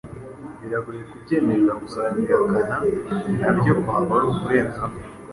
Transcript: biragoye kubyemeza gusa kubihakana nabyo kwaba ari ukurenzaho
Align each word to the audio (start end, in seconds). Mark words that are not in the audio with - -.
biragoye 0.61 1.01
kubyemeza 1.11 1.71
gusa 1.81 1.99
kubihakana 2.09 2.75
nabyo 3.39 3.73
kwaba 3.81 4.11
ari 4.17 4.25
ukurenzaho 4.31 4.95